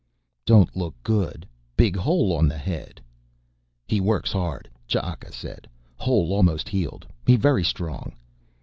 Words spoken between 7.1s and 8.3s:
He very strong."